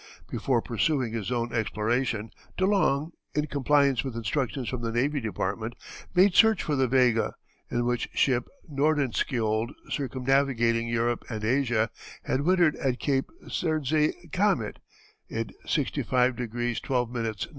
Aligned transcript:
Before 0.31 0.63
pursuing 0.63 1.13
his 1.13 1.31
own 1.31 1.53
exploration 1.53 2.31
De 2.57 2.65
Long, 2.65 3.11
in 3.35 3.45
compliance 3.45 4.03
with 4.03 4.15
instructions 4.15 4.67
from 4.67 4.81
the 4.81 4.91
Navy 4.91 5.21
Department, 5.21 5.75
made 6.15 6.33
search 6.33 6.63
for 6.63 6.75
the 6.75 6.87
Vega, 6.87 7.35
in 7.69 7.85
which 7.85 8.09
ship 8.11 8.47
Nordenskiold, 8.67 9.69
circumnavigating 9.91 10.87
Europe 10.87 11.23
and 11.29 11.43
Asia, 11.43 11.91
had 12.23 12.41
wintered 12.41 12.75
at 12.77 12.97
Cape 12.97 13.29
Serdze 13.47 14.15
Kamen, 14.31 14.77
in 15.29 15.51
67° 15.67 16.07
12´ 16.81 17.25
N. 17.27 17.35